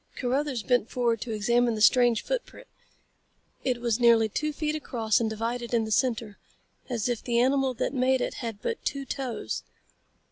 Carruthers 0.15 0.63
bent 0.63 0.89
forward 0.89 1.21
to 1.21 1.31
examine 1.31 1.75
the 1.75 1.79
strange 1.79 2.23
footprint. 2.23 2.65
It 3.63 3.79
was 3.79 3.99
nearly 3.99 4.29
two 4.29 4.51
feet 4.51 4.73
across 4.73 5.19
and 5.19 5.29
divided 5.29 5.75
in 5.75 5.85
the 5.85 5.91
center, 5.91 6.39
as 6.89 7.07
if 7.07 7.21
the 7.23 7.39
animal 7.39 7.75
that 7.75 7.93
made 7.93 8.19
it 8.19 8.33
had 8.41 8.63
but 8.63 8.83
two 8.83 9.05
toes. 9.05 9.61